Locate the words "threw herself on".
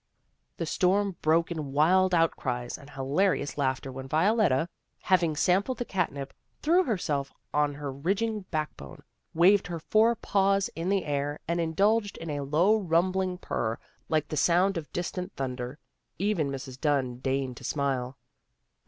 6.63-7.75